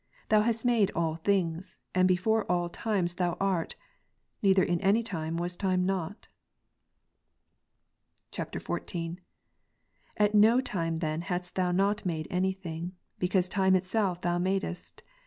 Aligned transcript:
Thou 0.29 0.41
hast 0.41 0.65
made 0.65 0.89
all 0.95 1.17
things; 1.17 1.79
and 1.93 2.07
before 2.07 2.51
all 2.51 2.69
times 2.69 3.13
Thou 3.13 3.37
art: 3.39 3.75
neither 4.41 4.63
in 4.63 4.81
any 4.81 5.03
time 5.03 5.37
was 5.37 5.55
time 5.55 5.85
not. 5.85 6.27
i 8.35 8.43
[XIV.] 8.43 8.61
17. 8.63 9.19
At 10.17 10.33
no 10.33 10.59
time 10.59 10.97
then 10.97 11.21
hadst 11.21 11.53
Thou 11.53 11.71
not 11.71 12.03
made 12.03 12.27
any 12.31 12.51
thing, 12.51 12.93
because 13.19 13.47
time 13.47 13.75
itself 13.75 14.21
Thou 14.21 14.39
madest. 14.39 15.03